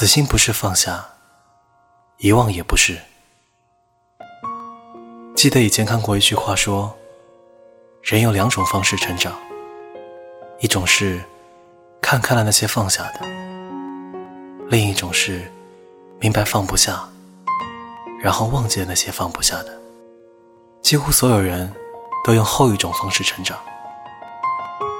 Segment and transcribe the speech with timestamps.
[0.00, 1.04] 死心不是放下，
[2.16, 2.98] 遗忘也不是。
[5.36, 6.96] 记得以前看过一句话说，
[8.00, 9.34] 人有两种方式成长，
[10.60, 11.22] 一种是
[12.00, 13.20] 看开了那些放下的，
[14.70, 15.52] 另一种是
[16.18, 17.06] 明白放不下，
[18.22, 19.80] 然后忘记了那些放不下的。
[20.80, 21.70] 几乎所有人
[22.24, 23.58] 都用后一种方式成长。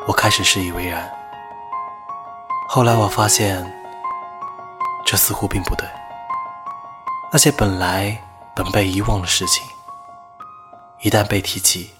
[0.07, 1.11] 我开始是以为然，
[2.69, 3.80] 后来我发现。
[5.11, 5.85] 这似乎并不对。
[7.33, 8.17] 那些本来
[8.55, 9.67] 本被遗忘的事情，
[11.03, 11.91] 一旦被提起，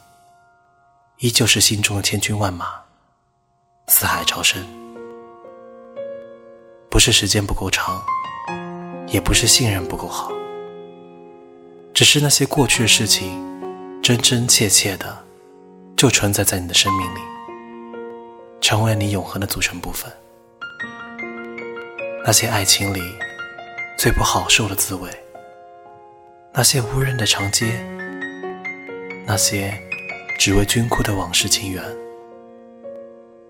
[1.19, 2.67] 依旧是心中的千军万马，
[3.89, 4.65] 四海潮生。
[6.89, 8.01] 不是时间不够长，
[9.09, 10.31] 也不是信任不够好，
[11.93, 13.43] 只是那些过去的事情，
[14.01, 15.25] 真真切切的，
[15.97, 17.21] 就存在在你的生命里，
[18.61, 20.09] 成为你永恒的组成部分。
[22.23, 23.01] 那些爱情里
[23.97, 25.11] 最不好受的滋味，
[26.53, 27.83] 那些无人的长街，
[29.27, 29.73] 那些
[30.39, 31.83] 只为君哭的往事情缘，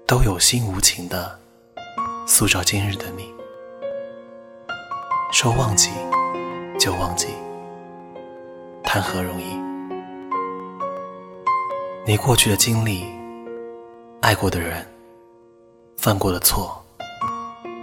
[0.06, 1.36] 都有心无情的
[2.28, 3.34] 塑造今日的你。
[5.32, 5.91] 说忘记
[6.78, 7.26] 就忘记，
[8.84, 9.58] 谈何容易？
[12.06, 13.04] 你过去的经历，
[14.22, 14.86] 爱过的人，
[15.96, 16.80] 犯过的错。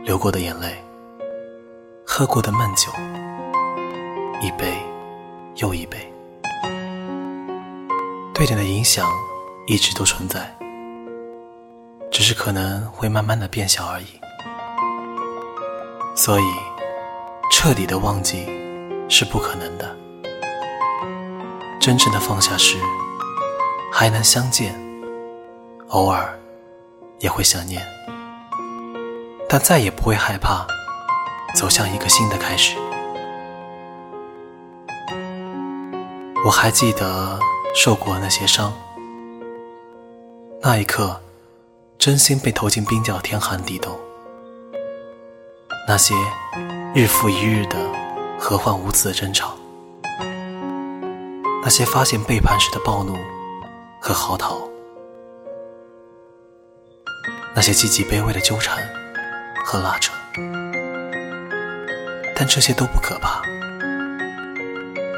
[0.08, 0.74] 流过的眼泪，
[2.06, 2.90] 喝过的闷酒，
[4.42, 4.82] 一杯
[5.56, 5.98] 又一杯，
[8.34, 9.12] 对你的影响
[9.66, 10.58] 一直都存在，
[12.10, 14.06] 只是可能会慢慢的变小而已。
[16.16, 16.46] 所以，
[17.52, 18.46] 彻底的忘记
[19.10, 19.94] 是不可能的。
[21.82, 22.78] 真正的放下时，
[23.92, 24.74] 还能相见，
[25.90, 26.40] 偶尔
[27.20, 27.86] 也会想念。
[29.50, 30.68] 但再也不会害怕
[31.56, 32.76] 走向一个新的开始。
[36.46, 37.40] 我还记得
[37.76, 38.74] 受过那些伤，
[40.62, 41.22] 那一刻，
[41.98, 43.98] 真心被投进冰窖天寒地冻。
[45.88, 46.14] 那些
[46.94, 47.78] 日复一日的
[48.38, 49.56] 何患无辞的争吵，
[51.64, 53.16] 那些发现背叛时的暴怒
[54.02, 54.58] 和嚎啕，
[57.56, 58.78] 那些积极卑微的纠缠。
[59.70, 60.14] 和拉扯，
[62.34, 63.42] 但这些都不可怕。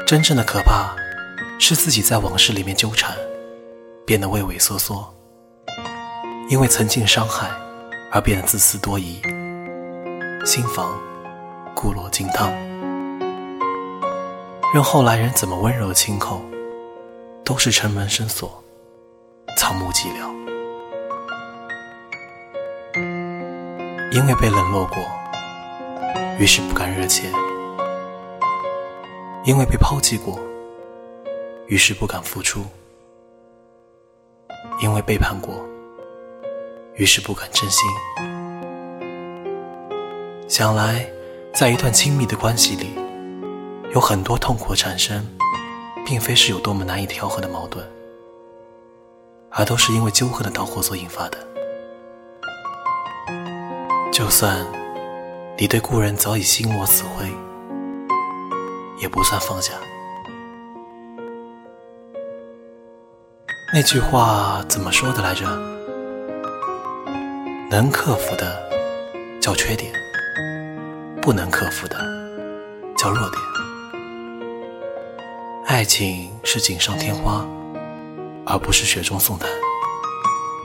[0.04, 0.92] 真正的可怕，
[1.60, 3.16] 是自己在往事里面纠缠，
[4.04, 5.08] 变得畏畏缩缩，
[6.48, 7.48] 因为曾经伤害
[8.10, 9.22] 而变得自私多疑，
[10.44, 11.00] 心房
[11.72, 12.52] 固若金汤，
[14.74, 16.40] 任后来人怎么温柔轻叩，
[17.44, 18.64] 都是城门深锁，
[19.56, 20.28] 草木寂寥。
[24.12, 24.96] 因为被冷落过，
[26.36, 27.28] 于是不敢热切；
[29.44, 30.36] 因为被抛弃过，
[31.68, 32.62] 于是不敢付出；
[34.82, 35.64] 因为背叛过，
[36.96, 37.88] 于是不敢真心。
[40.48, 41.06] 想来，
[41.54, 42.88] 在一段亲密的关系里，
[43.94, 45.24] 有很多痛苦产生，
[46.04, 47.88] 并非是有多么难以调和的矛盾，
[49.50, 51.49] 而都是因为纠葛的导火索引发的。
[54.20, 54.54] 就算
[55.56, 57.24] 你对故人早已心若死灰，
[58.98, 59.72] 也不算放下。
[63.72, 65.46] 那句话怎么说的来着？
[67.70, 68.62] 能克服的
[69.40, 69.90] 叫缺点，
[71.22, 71.96] 不能克服的
[72.98, 73.42] 叫弱点。
[75.64, 77.42] 爱情是锦上添花，
[78.44, 79.48] 而不是雪中送炭。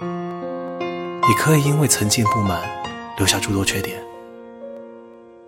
[0.02, 2.60] 你可以因为曾经不满。
[3.18, 4.04] 留下诸多缺点，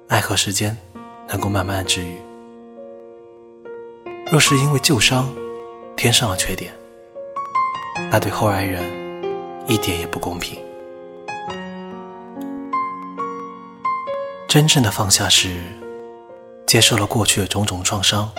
[0.07, 0.75] 爱和时间
[1.27, 2.17] 能够慢慢治愈。
[4.31, 5.29] 若是因为旧伤
[5.95, 6.73] 添上了缺点，
[8.09, 8.81] 那对后来人
[9.67, 10.57] 一点也不公平。
[14.47, 15.59] 真正的放下是
[16.65, 18.31] 接受了过去的种种创伤，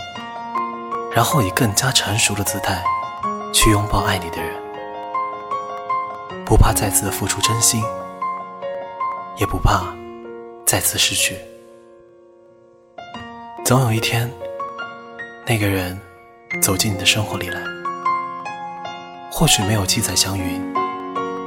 [1.13, 2.83] 然后以更加成熟的姿态
[3.53, 4.55] 去拥抱爱你的人，
[6.47, 7.85] 不怕再次的付出真心。
[9.39, 9.95] 也不怕
[10.67, 11.37] 再次失去。
[13.65, 14.31] 总有一天，
[15.47, 15.99] 那个人
[16.61, 17.61] 走进你的生活里来，
[19.31, 20.61] 或许没有七彩祥云、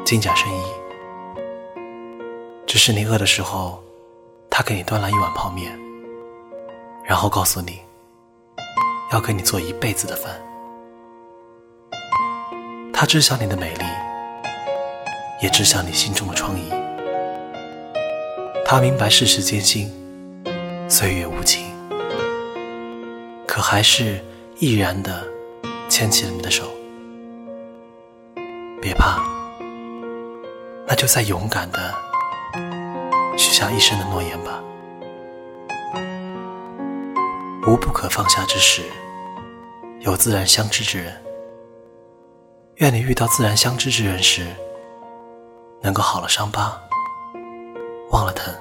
[0.05, 0.63] 金甲圣衣，
[2.65, 3.83] 只是你饿的时候，
[4.49, 5.77] 他给你端来一碗泡面，
[7.03, 7.81] 然后告诉你
[9.11, 10.41] 要给你做一辈子的饭。
[12.93, 13.85] 他知晓你的美丽，
[15.41, 16.80] 也知晓你心中的疮痍。
[18.73, 19.91] 他明白世事艰辛，
[20.89, 21.65] 岁月无情，
[23.45, 24.23] 可还是
[24.59, 25.27] 毅然的
[25.89, 26.71] 牵起了你的手。
[28.81, 29.21] 别怕，
[30.87, 31.93] 那就再勇敢的
[33.37, 34.63] 许下一生的诺言吧。
[37.67, 38.83] 无不可放下之时，
[39.99, 41.21] 有自然相知之人。
[42.75, 44.47] 愿你遇到自然相知之人时，
[45.81, 46.81] 能够好了伤疤，
[48.11, 48.53] 忘了疼。